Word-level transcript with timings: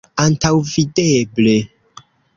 Antaŭvideble. 0.21 1.55